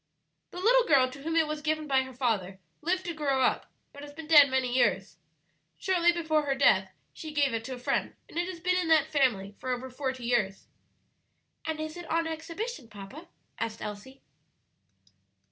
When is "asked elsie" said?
13.59-14.23